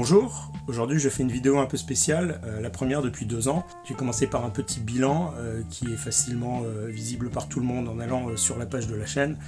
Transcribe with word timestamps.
Bonjour, 0.00 0.52
aujourd'hui 0.68 1.00
je 1.00 1.08
fais 1.08 1.24
une 1.24 1.32
vidéo 1.32 1.58
un 1.58 1.66
peu 1.66 1.76
spéciale, 1.76 2.40
euh, 2.44 2.60
la 2.60 2.70
première 2.70 3.02
depuis 3.02 3.26
deux 3.26 3.48
ans. 3.48 3.66
J'ai 3.84 3.94
commencé 3.94 4.28
par 4.28 4.44
un 4.44 4.50
petit 4.50 4.78
bilan 4.78 5.34
euh, 5.36 5.62
qui 5.70 5.92
est 5.92 5.96
facilement 5.96 6.62
euh, 6.64 6.86
visible 6.86 7.30
par 7.30 7.48
tout 7.48 7.58
le 7.58 7.66
monde 7.66 7.88
en 7.88 7.98
allant 7.98 8.36
sur 8.36 8.58
la 8.58 8.66
page 8.66 8.86
de 8.86 8.94
la 8.94 9.06
chaîne. 9.06 9.38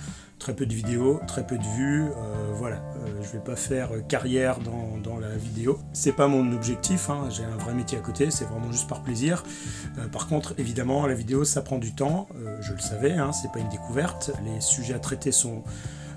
Très 0.40 0.56
peu 0.56 0.66
de 0.66 0.74
vidéos, 0.74 1.20
très 1.28 1.46
peu 1.46 1.56
de 1.56 1.62
vues, 1.76 2.06
voilà. 2.54 2.82
je 3.22 3.28
vais 3.28 3.44
pas 3.44 3.56
faire 3.56 3.90
carrière 4.08 4.56
dans, 4.58 5.18
la 5.18 5.36
vidéo. 5.36 5.78
C'est 5.92 6.16
pas 6.16 6.28
mon 6.28 6.50
objectif, 6.52 7.10
hein. 7.10 7.28
j'ai 7.30 7.44
un 7.44 7.58
vrai 7.58 7.74
métier 7.74 7.98
à 7.98 8.00
côté, 8.00 8.30
c'est 8.30 8.46
vraiment 8.46 8.72
juste 8.72 8.88
par 8.88 9.02
plaisir. 9.02 9.44
par 10.12 10.28
contre, 10.28 10.54
évidemment, 10.56 11.06
la 11.06 11.12
vidéo 11.12 11.44
ça 11.44 11.60
prend 11.60 11.76
du 11.76 11.94
temps, 11.94 12.26
je 12.62 12.72
le 12.72 12.78
savais, 12.78 13.12
hein, 13.12 13.32
c'est 13.32 13.52
pas 13.52 13.58
une 13.58 13.68
découverte. 13.68 14.32
Les 14.42 14.62
sujets 14.62 14.94
à 14.94 14.98
traiter 14.98 15.30
sont 15.30 15.62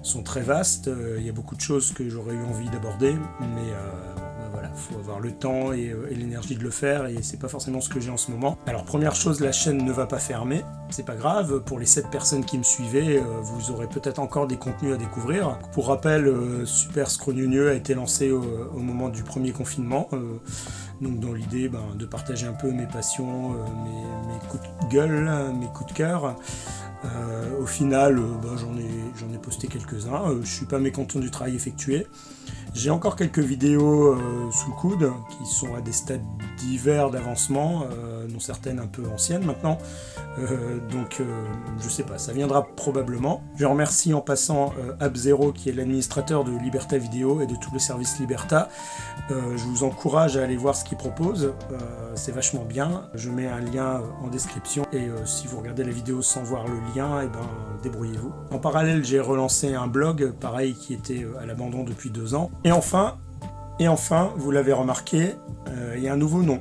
sont 0.04 0.24
très 0.24 0.42
vastes. 0.42 0.90
Il 1.18 1.26
y 1.26 1.30
a 1.30 1.34
beaucoup 1.34 1.56
de 1.56 1.62
choses 1.62 1.92
que 1.94 2.08
j'aurais 2.10 2.36
eu 2.36 2.44
envie 2.44 2.70
d'aborder, 2.70 3.16
mais 3.42 3.72
voilà, 4.54 4.70
faut 4.76 5.00
avoir 5.00 5.20
le 5.20 5.32
temps 5.32 5.72
euh, 5.72 6.08
et, 6.10 6.16
l'énergie 6.16 6.56
de 6.56 6.64
le 6.64 6.70
faire 6.70 7.08
et 7.08 7.18
c'est 7.24 7.40
pas 7.40 7.48
forcément 7.48 7.82
ce 7.82 7.90
que 7.90 8.00
j'ai 8.00 8.12
en 8.12 8.18
ce 8.18 8.30
moment. 8.30 8.58
Alors 8.68 8.86
première 8.86 9.16
chose, 9.16 9.42
la 9.42 9.52
chaîne 9.52 9.84
ne 9.84 9.92
va 9.92 10.06
pas 10.06 10.20
fermer, 10.20 10.62
c'est 10.92 11.06
pas 11.06 11.16
grave. 11.16 11.62
Pour 11.62 11.80
les 11.80 11.88
7 11.88 12.10
personnes 12.10 12.46
qui 12.46 12.60
me 12.60 12.64
suivaient, 12.64 13.18
euh, 13.18 13.24
vous 13.42 13.72
aurez 13.72 13.88
peut-être 13.88 14.20
encore 14.20 14.46
des 14.46 14.58
contenus 14.58 14.94
à 14.94 14.98
découvrir. 14.98 15.58
Pour 15.72 15.88
rappel, 15.88 16.28
euh, 16.28 16.66
Super 16.66 17.10
Scrogneux 17.10 17.70
a 17.70 17.74
été 17.74 17.96
lancé 17.96 18.32
au, 18.32 18.44
moment 18.78 19.10
du 19.10 19.24
premier 19.24 19.52
confinement. 19.52 20.10
donc 21.02 21.20
dans 21.20 21.34
l'idée 21.34 21.68
ben, 21.68 21.96
de 21.96 22.06
partager 22.06 22.46
un 22.46 22.54
peu 22.54 22.70
mes 22.72 22.86
passions, 22.86 23.52
mes, 23.54 24.50
coups 24.50 24.64
de 24.64 24.94
gueule, 24.94 25.54
mes 25.60 25.68
coups 25.68 25.92
de 25.92 25.98
cœur. 25.98 26.36
au 27.60 27.66
final, 27.66 28.16
ben, 28.16 28.58
j'en 28.58 28.78
ai, 28.78 29.23
posté 29.54 29.68
quelques-uns. 29.68 30.42
je 30.42 30.50
suis 30.50 30.66
pas 30.66 30.80
mécontent 30.80 31.20
du 31.20 31.30
travail 31.30 31.56
effectué. 31.56 32.08
J'ai 32.74 32.90
encore 32.90 33.16
quelques 33.16 33.40
vidéos 33.40 34.08
euh, 34.08 34.18
sous 34.52 34.70
le 34.70 34.76
coude 34.76 35.12
qui 35.30 35.46
sont 35.46 35.76
à 35.76 35.82
des 35.82 35.92
stades 35.92 36.24
divers 36.58 37.12
d'avancement, 37.12 37.84
euh, 37.84 38.26
dont 38.28 38.40
certaines 38.40 38.80
un 38.80 38.88
peu 38.88 39.04
anciennes 39.14 39.46
maintenant. 39.46 39.78
Euh, 40.40 40.80
donc 40.92 41.22
je 41.80 41.90
sais 41.90 42.02
pas, 42.02 42.18
ça 42.18 42.34
viendra 42.34 42.66
probablement. 42.66 43.44
Je 43.56 43.66
remercie 43.66 44.14
en 44.16 44.22
passant 44.22 44.74
Abzero 45.00 45.52
qui 45.52 45.70
est 45.70 45.74
l'administrateur 45.74 46.44
de 46.44 46.58
Liberta 46.58 46.98
Vidéo 46.98 47.42
et 47.42 47.46
de 47.46 47.56
tout 47.56 47.70
le 47.72 47.80
service 47.80 48.20
Liberta. 48.20 48.70
Je 49.30 49.64
vous 49.64 49.84
encourage 49.84 50.38
à 50.38 50.44
aller 50.44 50.58
voir 50.58 50.76
ce 50.76 50.84
qu'il 50.84 50.98
propose, 50.98 51.54
c'est 52.16 52.32
vachement 52.34 52.66
bien. 52.66 53.10
Je 53.14 53.30
mets 53.30 53.48
un 53.48 53.60
lien 53.60 54.02
en 54.22 54.28
description 54.28 54.84
et 54.92 55.08
si 55.26 55.48
vous 55.48 55.60
regardez 55.60 55.84
la 55.84 55.92
vidéo 55.92 56.22
sans 56.22 56.44
voir 56.44 56.66
le 56.68 56.76
lien, 56.96 57.22
et 57.22 57.26
eh 57.26 57.28
ben 57.28 57.48
débrouillez-vous. 57.82 58.32
En 58.52 58.60
parallèle, 58.60 59.04
j'ai 59.04 59.20
relancé 59.20 59.74
un 59.74 59.88
blog, 59.88 60.34
pareil, 60.40 60.74
qui 60.74 60.94
était 60.94 61.26
à 61.42 61.46
l'abandon 61.46 61.84
depuis 61.84 62.10
deux 62.10 62.36
ans. 62.36 62.52
Et 62.64 62.72
enfin, 62.72 63.18
et 63.80 63.88
enfin, 63.88 64.32
vous 64.38 64.52
l'avez 64.52 64.74
remarqué, 64.74 65.36
euh, 65.68 65.96
il 65.98 66.04
y 66.04 66.08
a 66.08 66.14
un 66.14 66.18
nouveau 66.18 66.44
nom. 66.44 66.60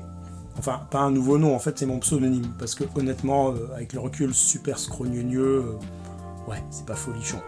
Enfin, 0.59 0.81
pas 0.91 1.01
un 1.01 1.11
nouveau 1.11 1.39
nom, 1.39 1.55
en 1.55 1.59
fait, 1.59 1.79
c'est 1.79 1.87
mon 1.87 1.99
pseudonyme. 1.99 2.53
Parce 2.59 2.75
que 2.75 2.85
honnêtement, 2.97 3.51
euh, 3.51 3.69
avec 3.75 3.93
le 3.93 4.01
recul, 4.01 4.35
super 4.35 4.79
scrogneux, 4.79 5.41
euh, 5.41 5.79
ouais, 6.49 6.63
c'est 6.71 6.87
pas 6.87 6.95
folichon. 6.95 7.41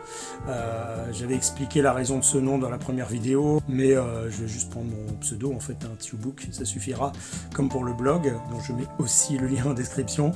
J'avais 1.13 1.35
expliqué 1.35 1.83
la 1.83 1.93
raison 1.93 2.19
de 2.19 2.25
ce 2.25 2.39
nom 2.39 2.59
dans 2.59 2.71
la 2.71 2.79
première 2.79 3.09
vidéo, 3.09 3.61
mais 3.69 3.91
je 3.91 4.43
vais 4.43 4.49
juste 4.49 4.71
prendre 4.71 4.91
mon 4.91 5.15
pseudo, 5.21 5.53
en 5.53 5.61
fait, 5.61 5.85
un 5.85 5.97
Tubook, 5.97 6.49
ça 6.53 6.65
suffira. 6.65 7.13
Comme 7.55 7.69
pour 7.69 7.85
le 7.85 7.93
blog, 7.93 8.33
dont 8.51 8.61
je 8.61 8.73
mets 8.73 8.87
aussi 8.99 9.39
le 9.39 9.47
lien 9.47 9.67
en 9.67 9.75
description 9.75 10.33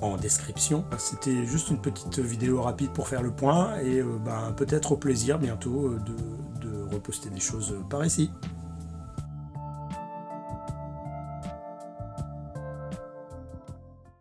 en 0.00 0.16
description. 0.16 0.84
C'était 0.98 1.44
juste 1.46 1.70
une 1.70 1.80
petite 1.80 2.18
vidéo 2.18 2.62
rapide 2.62 2.90
pour 2.90 3.08
faire 3.08 3.22
le 3.22 3.30
point 3.30 3.78
et 3.80 4.02
ben, 4.02 4.52
peut-être 4.56 4.92
au 4.92 4.96
plaisir 4.96 5.38
bientôt 5.38 5.96
de, 5.98 6.14
reposter 6.92 7.30
des 7.30 7.40
choses 7.40 7.74
par 7.90 8.04
ici. 8.04 8.30